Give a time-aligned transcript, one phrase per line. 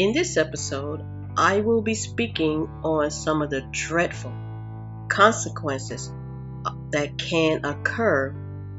[0.00, 1.04] In this episode,
[1.36, 4.32] I will be speaking on some of the dreadful
[5.10, 6.10] consequences
[6.64, 8.30] uh, that can occur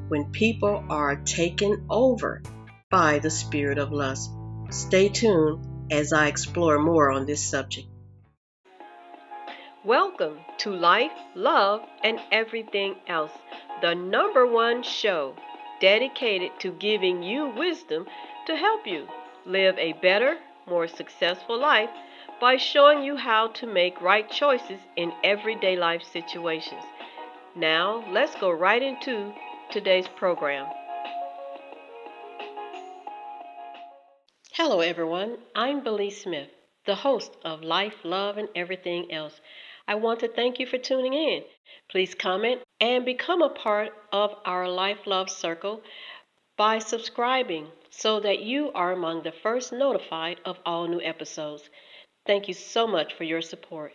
[0.07, 2.41] when people are taken over
[2.89, 4.31] by the spirit of lust.
[4.71, 7.87] Stay tuned as I explore more on this subject.
[9.85, 13.37] Welcome to Life, Love, and Everything Else,
[13.83, 15.35] the number one show
[15.79, 18.07] dedicated to giving you wisdom
[18.47, 19.05] to help you
[19.45, 21.89] live a better, more successful life
[22.39, 26.83] by showing you how to make right choices in everyday life situations.
[27.55, 29.33] Now, let's go right into
[29.71, 30.67] today's program.
[34.53, 35.37] Hello, everyone.
[35.55, 36.49] I'm Belize Smith,
[36.85, 39.39] the host of Life, Love, and Everything Else.
[39.87, 41.43] I want to thank you for tuning in.
[41.89, 45.81] Please comment and become a part of our Life Love Circle
[46.57, 51.69] by subscribing so that you are among the first notified of all new episodes.
[52.25, 53.93] Thank you so much for your support.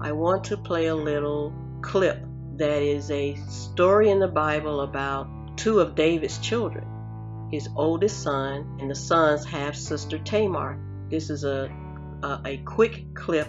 [0.00, 2.22] I want to play a little clip
[2.56, 6.86] that is a story in the Bible about two of David's children
[7.50, 10.76] his oldest son and the son's half sister Tamar.
[11.08, 11.70] This is a,
[12.22, 13.48] a, a quick clip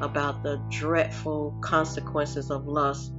[0.00, 3.12] about the dreadful consequences of lust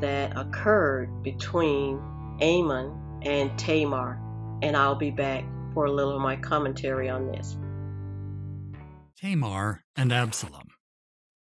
[0.00, 2.00] that occurred between
[2.40, 4.20] Amnon and Tamar.
[4.62, 5.44] And I'll be back
[5.74, 7.56] for a little of my commentary on this.
[9.16, 10.68] Tamar and Absalom,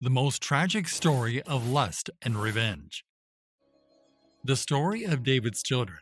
[0.00, 3.04] the most tragic story of lust and revenge.
[4.44, 6.00] The story of David's children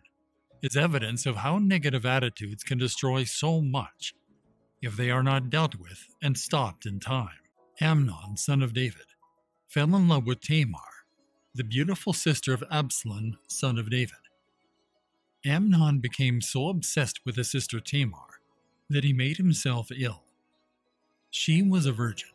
[0.62, 4.14] is evidence of how negative attitudes can destroy so much
[4.82, 7.45] if they are not dealt with and stopped in time.
[7.80, 9.04] Amnon, son of David,
[9.68, 11.04] fell in love with Tamar,
[11.54, 14.16] the beautiful sister of Absalom, son of David.
[15.44, 18.40] Amnon became so obsessed with his sister Tamar
[18.88, 20.22] that he made himself ill.
[21.30, 22.30] She was a virgin,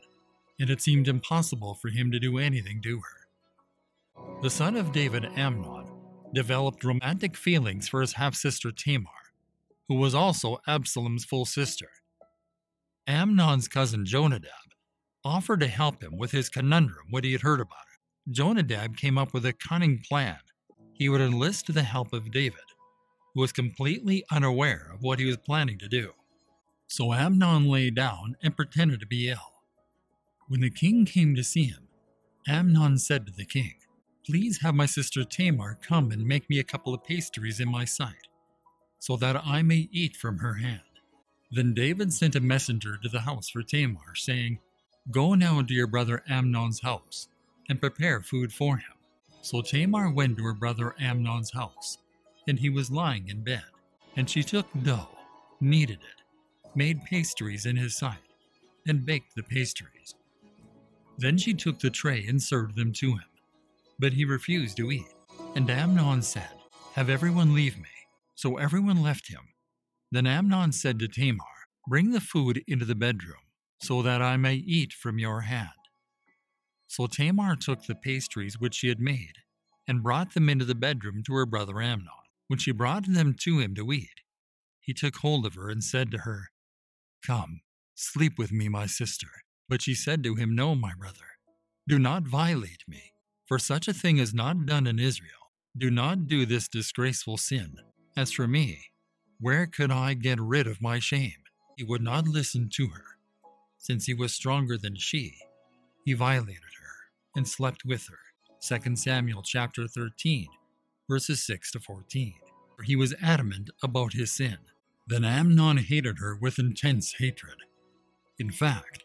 [0.59, 4.23] and it seemed impossible for him to do anything to her.
[4.43, 5.87] The son of David, Amnon,
[6.35, 9.09] developed romantic feelings for his half sister Tamar,
[9.87, 11.89] who was also Absalom's full sister.
[13.07, 14.70] Amnon's cousin Jonadab
[15.23, 18.31] offered to help him with his conundrum what he had heard about it.
[18.31, 20.37] Jonadab came up with a cunning plan.
[20.93, 22.59] He would enlist the help of David,
[23.33, 26.11] who was completely unaware of what he was planning to do.
[26.87, 29.53] So Amnon lay down and pretended to be ill.
[30.47, 31.87] When the king came to see him,
[32.47, 33.75] Amnon said to the king,
[34.25, 37.85] Please have my sister Tamar come and make me a couple of pastries in my
[37.85, 38.27] sight,
[38.99, 40.81] so that I may eat from her hand.
[41.51, 44.59] Then David sent a messenger to the house for Tamar, saying,
[45.09, 47.27] Go now to your brother Amnon's house,
[47.69, 48.93] and prepare food for him.
[49.41, 51.97] So Tamar went to her brother Amnon's house,
[52.47, 53.63] and he was lying in bed.
[54.15, 55.09] And she took dough,
[55.59, 56.21] kneaded it,
[56.75, 58.19] made pastries in his sight,
[58.87, 60.15] and baked the pastries.
[61.17, 63.23] Then she took the tray and served them to him
[64.01, 65.13] but he refused to eat.
[65.55, 66.49] And Amnon said,
[66.95, 67.89] Have everyone leave me.
[68.35, 69.41] So everyone left him.
[70.11, 71.45] Then Amnon said to Tamar,
[71.87, 73.43] Bring the food into the bedroom,
[73.81, 75.69] so that I may eat from your hand.
[76.87, 79.33] So Tamar took the pastries which she had made,
[79.87, 82.07] and brought them into the bedroom to her brother Amnon.
[82.47, 84.21] When she brought them to him to eat,
[84.79, 86.49] he took hold of her and said to her,
[87.25, 87.61] Come,
[87.95, 89.27] sleep with me, my sister.
[89.69, 91.37] But she said to him, No, my brother,
[91.87, 93.11] do not violate me
[93.51, 95.51] for such a thing is not done in Israel.
[95.77, 97.75] Do not do this disgraceful sin.
[98.15, 98.79] As for me,
[99.41, 101.43] where could I get rid of my shame?
[101.75, 103.03] He would not listen to her.
[103.81, 105.35] Since he was stronger than she,
[106.05, 106.93] he violated her
[107.35, 108.19] and slept with her.
[108.79, 110.47] 2 Samuel chapter 13,
[111.09, 112.35] verses 6 to 14.
[112.77, 114.57] For he was adamant about his sin.
[115.07, 117.55] Then Amnon hated her with intense hatred.
[118.37, 119.03] In fact,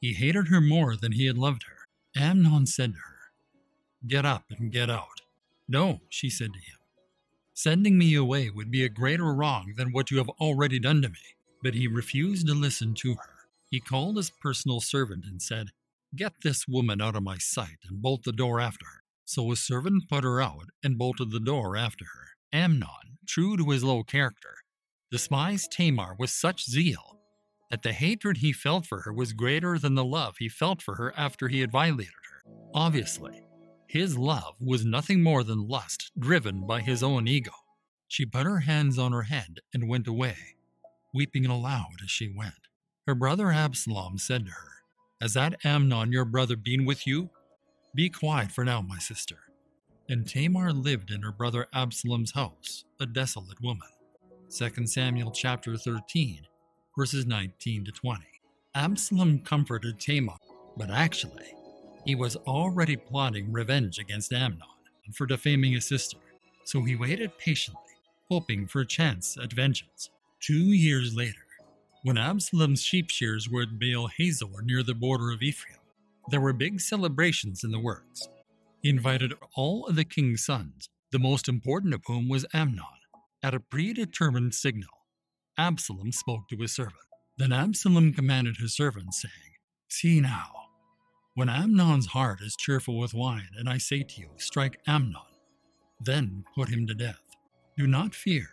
[0.00, 2.20] he hated her more than he had loved her.
[2.20, 3.18] Amnon said to her,
[4.06, 5.20] Get up and get out.
[5.68, 6.78] No, she said to him.
[7.54, 11.08] Sending me away would be a greater wrong than what you have already done to
[11.08, 11.36] me.
[11.60, 13.31] But he refused to listen to her.
[13.72, 15.68] He called his personal servant and said,
[16.14, 19.00] Get this woman out of my sight and bolt the door after her.
[19.24, 22.28] So his servant put her out and bolted the door after her.
[22.52, 24.56] Amnon, true to his low character,
[25.10, 27.18] despised Tamar with such zeal
[27.70, 30.96] that the hatred he felt for her was greater than the love he felt for
[30.96, 32.52] her after he had violated her.
[32.74, 33.42] Obviously,
[33.88, 37.52] his love was nothing more than lust driven by his own ego.
[38.06, 40.36] She put her hands on her head and went away,
[41.14, 42.68] weeping aloud as she went.
[43.06, 44.68] Her brother Absalom said to her,
[45.20, 47.30] Has that Amnon your brother been with you?
[47.94, 49.38] Be quiet for now, my sister.
[50.08, 53.88] and Tamar lived in her brother Absalom's house, a desolate woman.
[54.50, 56.46] 2 Samuel chapter 13,
[56.98, 58.22] verses 19 to 20.
[58.74, 60.36] Absalom comforted Tamar,
[60.76, 61.54] but actually,
[62.04, 64.60] he was already plotting revenge against Amnon
[65.14, 66.18] for defaming his sister,
[66.64, 67.80] so he waited patiently,
[68.30, 70.10] hoping for a chance at vengeance.
[70.40, 71.41] Two years later,
[72.02, 75.78] when Absalom's sheep shears were at Baal Hazor near the border of Ephraim,
[76.30, 78.28] there were big celebrations in the works.
[78.82, 82.84] He invited all of the king's sons, the most important of whom was Amnon.
[83.42, 84.90] At a predetermined signal,
[85.56, 86.96] Absalom spoke to his servant.
[87.36, 89.54] Then Absalom commanded his servants, saying,
[89.88, 90.50] See now,
[91.34, 95.22] when Amnon's heart is cheerful with wine, and I say to you, Strike Amnon,
[96.00, 97.20] then put him to death.
[97.76, 98.48] Do not fear.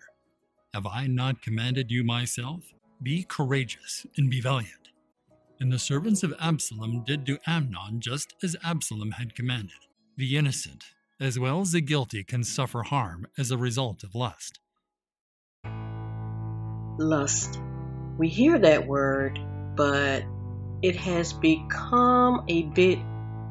[0.74, 2.74] Have I not commanded you myself?
[3.02, 4.90] Be courageous and be valiant.
[5.60, 9.78] And the servants of Absalom did to Amnon just as Absalom had commanded.
[10.18, 10.84] The innocent,
[11.20, 14.60] as well as the guilty, can suffer harm as a result of lust.
[16.98, 17.62] Lust.
[18.18, 19.40] We hear that word,
[19.76, 20.24] but
[20.82, 23.00] it has become a bit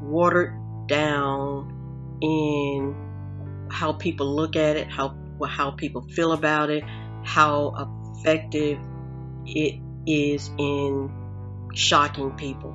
[0.03, 0.53] watered
[0.89, 5.17] down in how people look at it, how
[5.47, 6.85] how people feel about it,
[7.25, 7.73] how
[8.19, 8.79] effective
[9.49, 11.11] it is in
[11.75, 12.73] shocking people.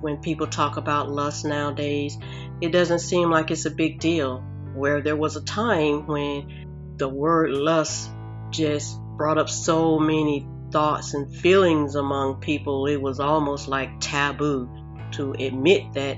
[0.00, 2.16] When people talk about lust nowadays,
[2.60, 4.44] it doesn't seem like it's a big deal.
[4.74, 8.10] Where there was a time when the word lust
[8.50, 14.68] just brought up so many thoughts and feelings among people, it was almost like taboo
[15.12, 16.16] to admit that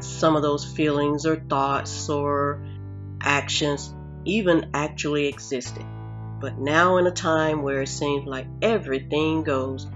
[0.00, 2.66] some of those feelings or thoughts or
[3.20, 5.84] actions even actually existed.
[6.42, 9.86] But now, in a time where it seems like everything goes,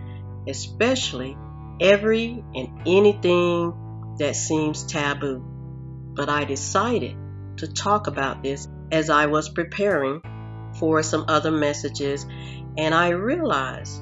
[0.47, 1.37] especially
[1.81, 5.43] every and anything that seems taboo.
[6.15, 7.17] But I decided
[7.57, 10.23] to talk about this as I was preparing
[10.79, 12.25] for some other messages,
[12.79, 14.01] and I realized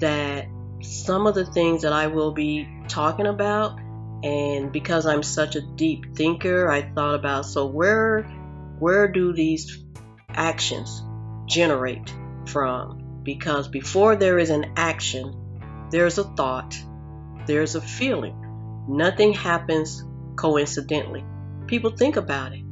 [0.00, 0.48] that
[0.82, 3.80] some of the things that I will be talking about,
[4.22, 8.24] and because I'm such a deep thinker, I thought about so where
[8.80, 9.82] where do these
[10.28, 11.02] actions
[11.46, 12.12] generate
[12.46, 16.76] from because before there is an action, there's a thought,
[17.46, 18.84] there's a feeling.
[18.88, 20.04] Nothing happens
[20.36, 21.24] coincidentally.
[21.66, 22.62] People think about it.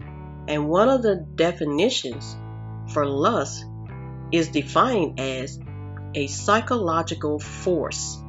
[0.46, 2.36] And one of the definitions
[2.92, 3.64] for lust
[4.30, 5.58] is defined as
[6.14, 8.20] a psychological force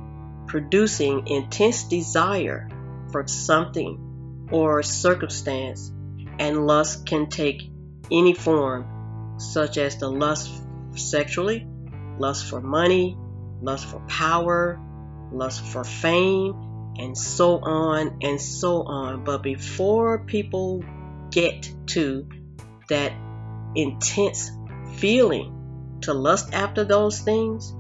[0.48, 2.70] producing intense desire
[3.12, 5.92] for something or circumstance,
[6.40, 7.70] and lust can take
[8.12, 8.95] any form
[9.38, 10.52] such as the lust
[10.96, 11.68] sexually,
[12.20, 13.18] lust for money,
[13.62, 14.80] lust for power,
[15.32, 19.24] lust for fame, and so on and so on.
[19.24, 20.84] But before people
[21.32, 22.28] get to
[22.90, 23.14] that
[23.76, 24.52] intense
[24.96, 27.74] feeling to lust after those things,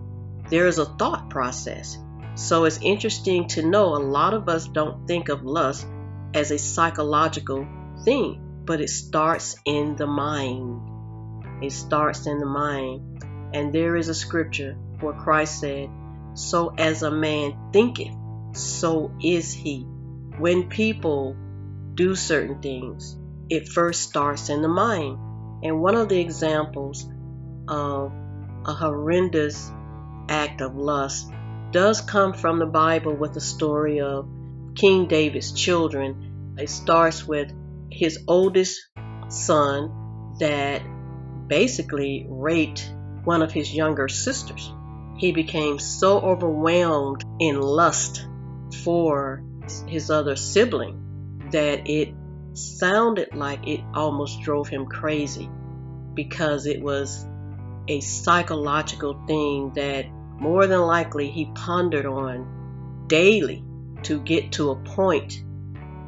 [0.49, 1.97] there is a thought process.
[2.35, 5.87] So it's interesting to know a lot of us don't think of lust
[6.33, 7.65] as a psychological
[8.03, 10.81] thing, but it starts in the mind.
[11.65, 13.23] It starts in the mind.
[13.53, 15.89] And there is a scripture where Christ said,
[16.33, 18.13] So as a man thinketh,
[18.53, 19.81] so is he.
[20.37, 21.35] When people
[21.93, 23.17] do certain things,
[23.49, 25.17] it first starts in the mind.
[25.63, 27.09] And one of the examples
[27.67, 28.11] of
[28.65, 29.71] a horrendous
[30.29, 31.31] act of lust
[31.71, 34.27] does come from the Bible with the story of
[34.75, 36.55] King David's children.
[36.57, 37.51] It starts with
[37.91, 38.87] his oldest
[39.29, 40.81] son that
[41.47, 42.91] basically raped
[43.23, 44.71] one of his younger sisters.
[45.17, 48.27] He became so overwhelmed in lust
[48.83, 49.43] for
[49.87, 52.13] his other sibling that it
[52.53, 55.49] sounded like it almost drove him crazy
[56.13, 57.25] because it was
[57.87, 63.63] a psychological thing that more than likely he pondered on daily
[64.03, 65.43] to get to a point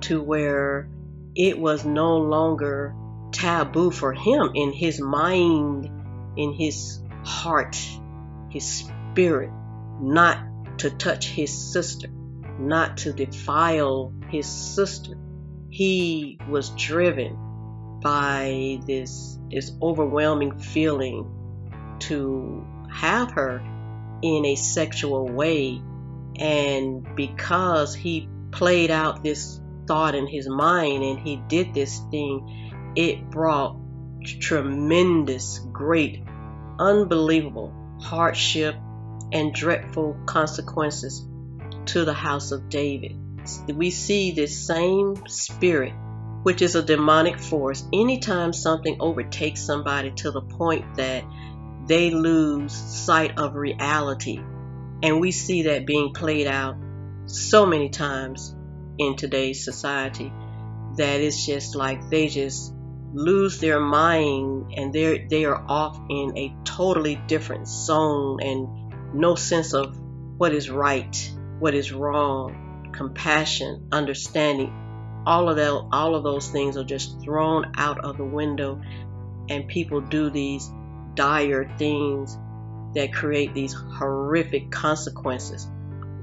[0.02, 0.90] to where
[1.36, 2.96] it was no longer
[3.32, 5.90] taboo for him in his mind,
[6.36, 7.78] in his heart,
[8.50, 9.52] his spirit,
[10.02, 10.40] not
[10.80, 12.08] to touch his sister,
[12.60, 15.18] not to defile his sister.
[15.70, 17.38] He was driven
[18.02, 21.30] by this, this overwhelming feeling
[22.00, 23.62] to have her
[24.22, 25.82] in a sexual way.
[26.40, 32.67] And because he played out this thought in his mind and he did this thing,
[32.98, 33.78] it brought
[34.40, 36.24] tremendous, great,
[36.80, 38.76] unbelievable hardship
[39.32, 41.24] and dreadful consequences
[41.86, 43.16] to the house of David.
[43.72, 45.94] We see this same spirit
[46.42, 47.84] which is a demonic force.
[47.94, 51.24] Anytime something overtakes somebody to the point that
[51.88, 54.40] they lose sight of reality,
[55.04, 56.78] and we see that being played out
[57.26, 58.56] so many times
[58.98, 60.32] in today's society,
[60.96, 62.74] that it's just like they just
[63.18, 69.34] lose their mind and they're they are off in a totally different zone and no
[69.34, 69.98] sense of
[70.38, 75.24] what is right, what is wrong, compassion, understanding.
[75.26, 78.82] All of that all of those things are just thrown out of the window
[79.50, 80.70] and people do these
[81.16, 82.38] dire things
[82.94, 85.68] that create these horrific consequences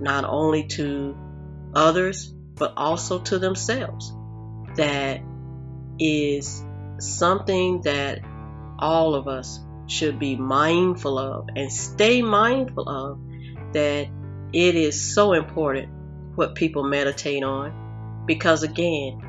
[0.01, 1.17] not only to
[1.75, 4.13] others but also to themselves
[4.77, 5.21] that
[5.99, 6.65] is
[6.99, 8.21] something that
[8.79, 13.19] all of us should be mindful of and stay mindful of
[13.73, 14.09] that
[14.53, 15.89] it is so important
[16.37, 18.25] what people meditate on.
[18.27, 19.21] Because again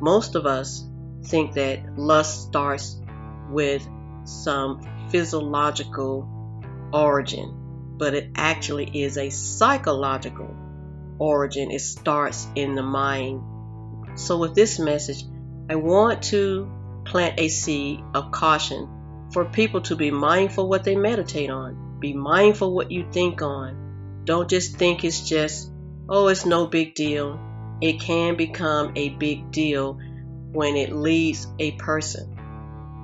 [0.00, 0.84] most of us
[1.24, 3.00] think that lust starts
[3.50, 3.86] with
[4.24, 6.28] some physiological
[6.92, 7.60] origin
[7.96, 10.52] but it actually is a psychological
[11.18, 11.70] origin.
[11.70, 13.40] It starts in the mind.
[14.18, 15.24] So with this message
[15.70, 16.70] i want to
[17.04, 18.88] plant a seed of caution
[19.32, 21.98] for people to be mindful what they meditate on.
[22.00, 24.22] Be mindful what you think on.
[24.24, 25.70] Don't just think it's just,
[26.08, 27.38] oh, it's no big deal.
[27.80, 29.98] It can become a big deal
[30.52, 32.38] when it leads a person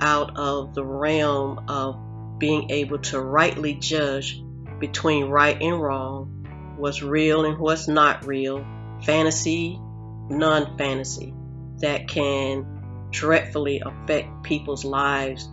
[0.01, 4.43] out of the realm of being able to rightly judge
[4.79, 8.65] between right and wrong, what's real and what's not real,
[9.05, 9.79] fantasy,
[10.31, 11.35] non fantasy,
[11.79, 12.80] that can
[13.11, 15.49] dreadfully affect people's lives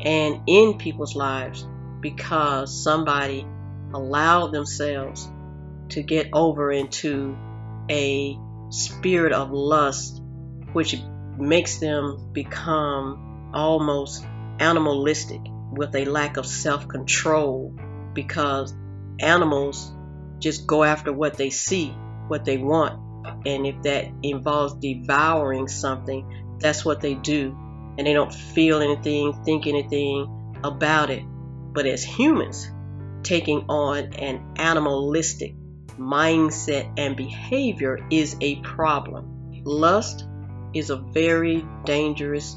[0.00, 1.66] and in people's lives
[2.00, 3.46] because somebody
[3.94, 5.30] allowed themselves
[5.90, 7.36] to get over into
[7.90, 8.36] a
[8.70, 10.20] spirit of lust
[10.72, 10.96] which
[11.38, 14.24] makes them become almost
[14.58, 15.40] animalistic
[15.72, 17.74] with a lack of self-control
[18.14, 18.74] because
[19.20, 19.92] animals
[20.38, 21.88] just go after what they see,
[22.28, 22.98] what they want.
[23.44, 27.56] And if that involves devouring something, that's what they do.
[27.98, 31.22] And they don't feel anything, think anything about it.
[31.24, 32.70] But as humans,
[33.22, 35.54] taking on an animalistic
[35.98, 39.62] mindset and behavior is a problem.
[39.64, 40.26] Lust
[40.74, 42.56] is a very dangerous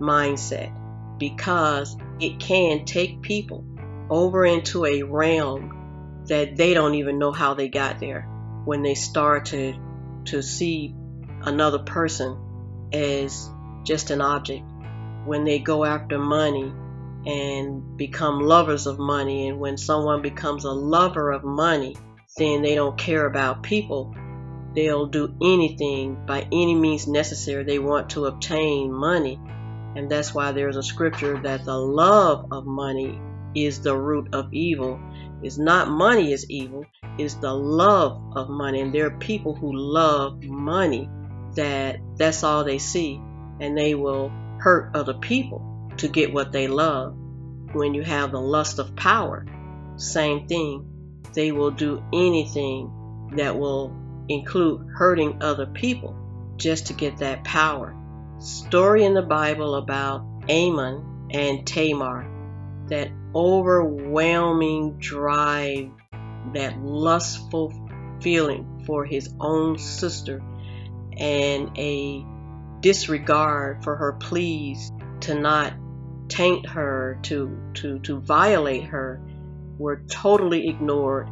[0.00, 0.76] mindset
[1.18, 3.64] because it can take people
[4.10, 8.22] over into a realm that they don't even know how they got there
[8.64, 9.74] when they start to
[10.26, 10.94] to see
[11.42, 13.48] another person as
[13.84, 14.64] just an object.
[15.24, 16.72] When they go after money
[17.26, 21.96] and become lovers of money, and when someone becomes a lover of money,
[22.36, 24.14] then they don't care about people.
[24.74, 27.64] They'll do anything by any means necessary.
[27.64, 29.38] They want to obtain money.
[29.94, 33.20] And that's why there's a scripture that the love of money
[33.54, 34.98] is the root of evil.
[35.42, 36.84] It's not money is evil,
[37.18, 38.80] it's the love of money.
[38.80, 41.08] And there are people who love money
[41.54, 43.20] that that's all they see
[43.60, 47.16] and they will hurt other people to get what they love.
[47.72, 49.46] When you have the lust of power,
[49.96, 50.88] same thing.
[51.34, 53.96] They will do anything that will
[54.28, 56.14] include hurting other people
[56.56, 57.96] just to get that power.
[58.38, 62.28] Story in the Bible about Amon and Tamar,
[62.88, 65.90] that overwhelming drive,
[66.54, 67.72] that lustful
[68.20, 70.42] feeling for his own sister
[71.16, 72.24] and a
[72.80, 75.74] disregard for her pleas to not
[76.28, 79.20] taint her, to, to, to violate her,
[79.78, 81.28] were totally ignored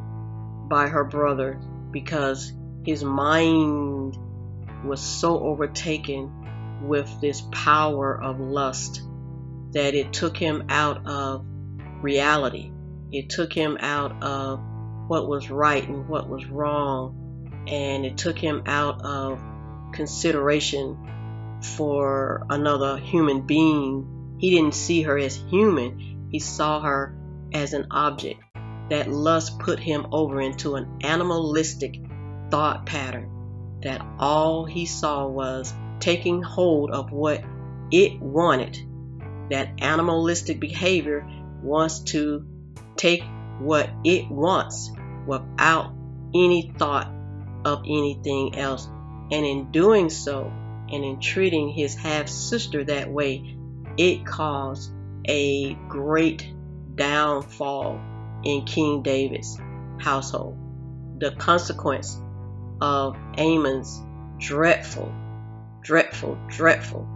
[0.69, 2.53] by her brother because
[2.85, 4.17] his mind
[4.85, 6.31] was so overtaken
[6.83, 9.03] with this power of lust
[9.73, 11.45] that it took him out of
[12.03, 12.73] reality.
[13.13, 14.61] It took him out of
[15.09, 19.41] what was right and what was wrong, and it took him out of
[19.93, 20.97] consideration
[21.77, 24.37] for another human being.
[24.39, 27.17] He didn't see her as human, he saw her
[27.53, 28.41] as an object.
[28.91, 32.01] That lust put him over into an animalistic
[32.51, 33.31] thought pattern
[33.83, 37.43] that all he saw was taking hold of what
[37.91, 38.79] it wanted.
[39.51, 41.27] That animalistic behavior
[41.63, 42.47] wants to
[42.97, 43.23] take
[43.59, 44.91] what it wants
[45.27, 45.93] without
[46.35, 47.13] any thought
[47.65, 48.87] of anything else.
[49.33, 50.53] And in doing so,
[50.91, 53.57] and in treating his half sister that way,
[53.97, 54.91] it caused
[55.25, 56.53] a great
[56.95, 58.01] downfall
[58.43, 59.59] in King David's
[59.99, 60.57] household.
[61.19, 62.19] The consequence
[62.81, 64.03] of Amon's
[64.39, 65.13] dreadful
[65.83, 67.09] dreadful, dreadful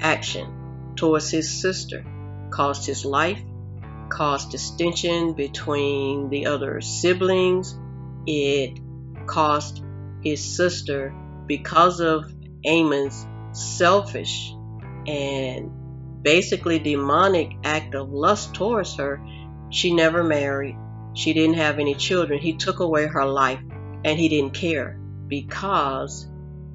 [0.00, 2.04] action towards his sister
[2.50, 3.40] caused his life,
[4.08, 7.78] caused distinction between the other siblings.
[8.26, 8.78] It
[9.26, 9.82] caused
[10.22, 11.14] his sister,
[11.46, 12.30] because of
[12.66, 14.52] Amon's selfish
[15.06, 15.70] and
[16.22, 19.20] basically demonic act of lust towards her,
[19.70, 20.76] she never married.
[21.14, 22.38] She didn't have any children.
[22.38, 23.60] He took away her life
[24.04, 26.28] and he didn't care because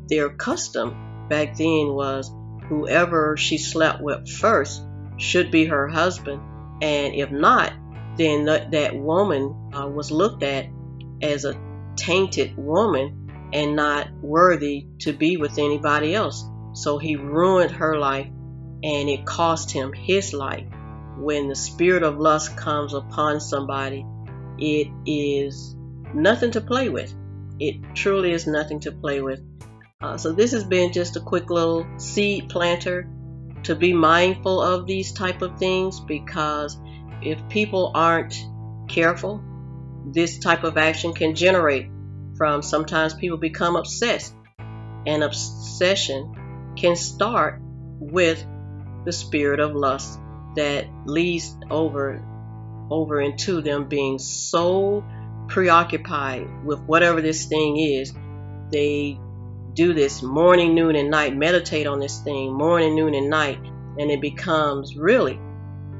[0.09, 2.31] their custom back then was
[2.67, 4.83] whoever she slept with first
[5.17, 6.41] should be her husband.
[6.83, 7.71] And if not,
[8.17, 10.65] then that woman uh, was looked at
[11.21, 11.57] as a
[11.95, 16.43] tainted woman and not worthy to be with anybody else.
[16.73, 20.65] So he ruined her life and it cost him his life.
[21.17, 24.05] When the spirit of lust comes upon somebody,
[24.57, 25.77] it is
[26.13, 27.15] nothing to play with.
[27.61, 29.39] It truly is nothing to play with.
[30.01, 33.07] Uh, so this has been just a quick little seed planter
[33.63, 36.77] to be mindful of these type of things because
[37.22, 38.36] if people aren't
[38.88, 39.43] careful,
[40.05, 41.88] this type of action can generate
[42.38, 44.36] from sometimes people become obsessed.
[45.05, 47.60] And obsession can start
[48.00, 48.46] with
[49.05, 50.20] the spirit of lust
[50.55, 52.24] that leads over
[52.89, 55.03] over into them being so
[55.48, 58.13] preoccupied with whatever this thing is
[58.72, 59.17] they
[59.74, 63.60] do this morning noon and night meditate on this thing morning noon and night
[63.98, 65.39] and it becomes really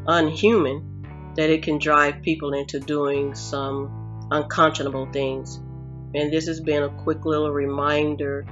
[0.08, 5.58] unhuman that it can drive people into doing some unconscionable things
[6.16, 8.46] and this has been a quick little reminder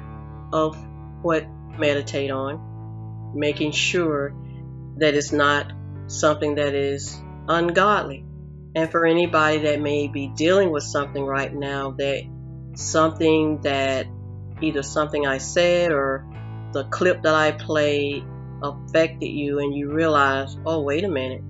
[0.52, 0.76] of
[1.22, 1.46] what
[1.78, 4.34] meditate on making sure
[4.98, 5.72] that it's not
[6.08, 8.26] something that is ungodly.
[8.76, 12.24] And for anybody that may be dealing with something right now, that
[12.76, 14.08] something that
[14.62, 16.26] either something I said or
[16.74, 18.24] the clip that I played
[18.62, 21.42] affected you and you realize, oh, wait a minute,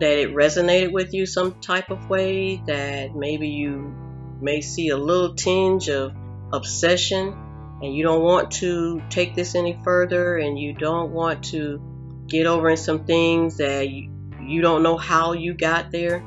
[0.00, 3.94] that it resonated with you some type of way, that maybe you
[4.40, 6.12] may see a little tinge of
[6.52, 7.34] obsession
[7.82, 12.46] and you don't want to take this any further and you don't want to get
[12.46, 14.10] over in some things that you,
[14.42, 16.24] you don't know how you got there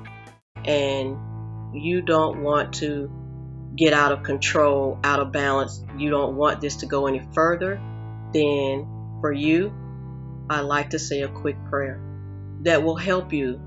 [0.66, 1.18] and
[1.74, 3.12] you don't want to
[3.76, 7.80] get out of control, out of balance, you don't want this to go any further,
[8.34, 8.88] then
[9.22, 9.74] for you,
[10.50, 12.00] I like to say a quick prayer
[12.64, 13.60] that will help you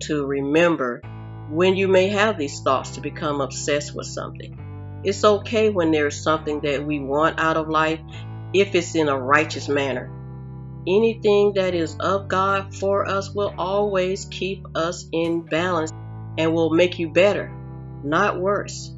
[0.00, 1.02] to remember
[1.50, 5.02] when you may have these thoughts to become obsessed with something.
[5.04, 8.00] It's okay when there's something that we want out of life
[8.54, 10.10] if it's in a righteous manner
[10.86, 15.92] anything that is of God for us will always keep us in balance
[16.38, 17.52] and will make you better,
[18.02, 18.92] not worse.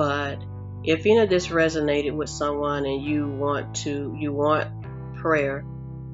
[0.00, 0.38] But
[0.82, 4.70] if any of this resonated with someone and you want to you want
[5.16, 5.62] prayer,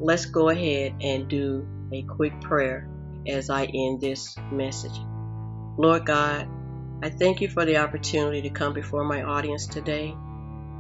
[0.01, 2.91] let's go ahead and do a quick prayer
[3.29, 4.99] as I end this message.
[5.79, 6.49] Lord God,
[7.01, 10.17] I thank you for the opportunity to come before my audience today.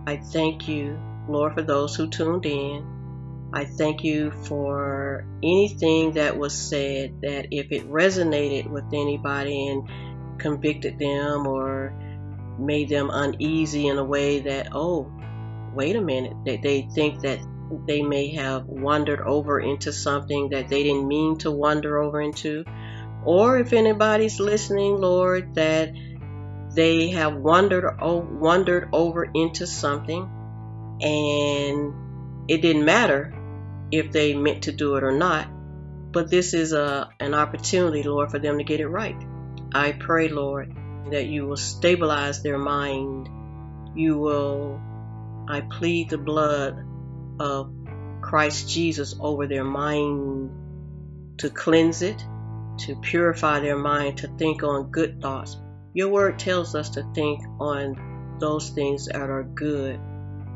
[0.05, 3.51] I thank you, Lord, for those who tuned in.
[3.53, 10.41] I thank you for anything that was said that if it resonated with anybody and
[10.41, 11.95] convicted them or
[12.59, 15.11] made them uneasy in a way that, oh,
[15.75, 17.39] wait a minute, that they think that
[17.87, 22.65] they may have wandered over into something that they didn't mean to wander over into.
[23.25, 25.93] Or if anybody's listening, Lord, that
[26.75, 30.29] they have wandered, wandered over into something
[31.01, 31.95] and
[32.49, 33.35] it didn't matter
[33.91, 35.49] if they meant to do it or not.
[36.13, 39.17] But this is a, an opportunity, Lord, for them to get it right.
[39.75, 40.73] I pray, Lord,
[41.11, 43.29] that you will stabilize their mind.
[43.95, 44.81] You will,
[45.49, 46.85] I plead the blood
[47.39, 47.73] of
[48.23, 50.51] Christ Jesus over their mind
[51.39, 52.25] to cleanse it,
[52.79, 55.57] to purify their mind, to think on good thoughts.
[55.95, 60.01] Your word tells us to think on those things that are good,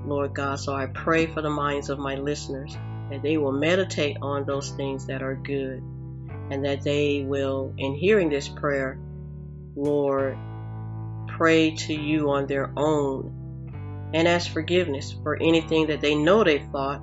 [0.05, 0.59] Lord God.
[0.59, 2.77] So I pray for the minds of my listeners
[3.11, 5.83] that they will meditate on those things that are good,
[6.51, 8.99] and that they will, in hearing this prayer,
[9.77, 10.37] Lord,
[11.37, 16.59] pray to you on their own and ask forgiveness for anything that they know they
[16.59, 17.01] thought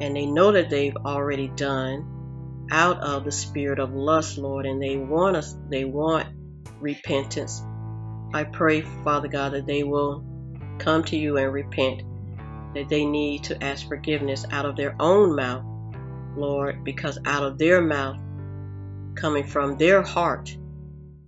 [0.00, 4.82] and they know that they've already done out of the spirit of lust, Lord, and
[4.82, 6.28] they want us they want
[6.80, 7.62] repentance.
[8.34, 10.24] I pray, Father God, that they will
[10.78, 12.02] come to you and repent
[12.74, 15.64] that they need to ask forgiveness out of their own mouth,
[16.36, 18.18] Lord, because out of their mouth,
[19.14, 20.54] coming from their heart,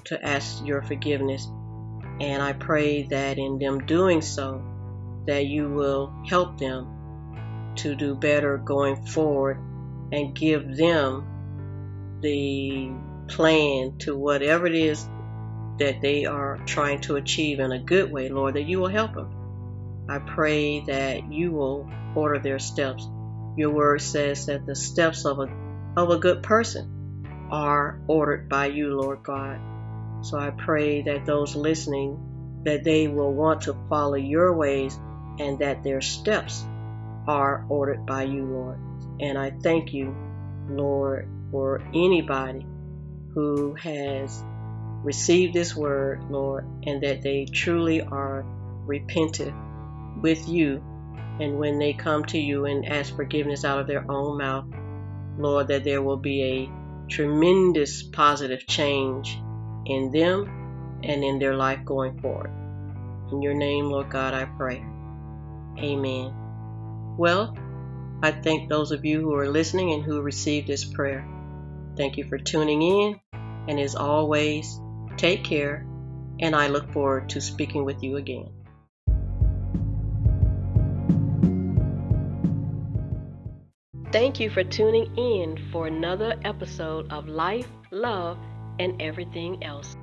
[0.05, 1.47] to ask your forgiveness.
[2.21, 4.63] And I pray that in them doing so,
[5.27, 9.59] that you will help them to do better going forward
[10.13, 12.91] and give them the
[13.29, 15.07] plan to whatever it is
[15.79, 19.15] that they are trying to achieve in a good way, Lord, that you will help
[19.15, 20.07] them.
[20.09, 23.07] I pray that you will order their steps.
[23.57, 25.49] Your word says that the steps of a
[25.97, 29.61] of a good person are ordered by you, Lord God.
[30.23, 32.19] So I pray that those listening
[32.65, 34.99] that they will want to follow your ways
[35.39, 36.65] and that their steps
[37.27, 38.79] are ordered by you, Lord.
[39.21, 40.15] And I thank you,
[40.69, 42.67] Lord, for anybody
[43.35, 44.43] who has
[45.05, 48.45] received this word, Lord, and that they truly are
[48.87, 49.55] repentant
[50.23, 50.83] with you.
[51.41, 54.65] And when they come to you and ask forgiveness out of their own mouth,
[55.39, 56.69] Lord, that there will be a
[57.11, 59.39] tremendous positive change
[59.89, 62.51] in them and in their life going forward.
[63.33, 64.85] In your name, Lord God, I pray.
[65.79, 66.35] Amen.
[67.17, 67.57] Well,
[68.23, 71.27] I thank those of you who are listening and who received this prayer.
[71.97, 73.21] Thank you for tuning in,
[73.69, 74.81] and as always,
[75.17, 75.87] take care,
[76.41, 78.51] and I look forward to speaking with you again.
[84.11, 88.39] Thank you for tuning in for another episode of Life, Love,
[88.79, 89.97] and Everything Else.